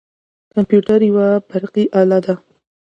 [0.53, 2.33] کمپیوتر یوه برقي اله ده.